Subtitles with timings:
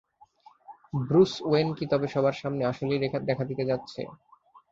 [1.01, 3.01] Bruce Wayne কি তবে সবার সামনে আসলেই
[3.29, 4.01] দেখা দিতে যাচ্ছে?